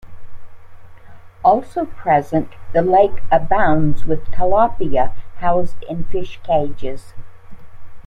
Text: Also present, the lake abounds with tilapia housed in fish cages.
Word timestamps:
Also 1.43 1.85
present, 1.85 2.49
the 2.73 2.81
lake 2.81 3.21
abounds 3.31 4.03
with 4.03 4.25
tilapia 4.31 5.13
housed 5.37 5.83
in 5.87 6.05
fish 6.05 6.39
cages. 6.41 7.13